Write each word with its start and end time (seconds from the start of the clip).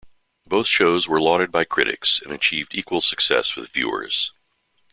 Both 0.47 0.65
shows 0.65 1.07
were 1.07 1.21
lauded 1.21 1.51
by 1.51 1.63
critics, 1.63 2.19
and 2.23 2.33
achieved 2.33 2.73
equal 2.73 3.01
success 3.01 3.55
with 3.55 3.69
viewers. 3.69 4.31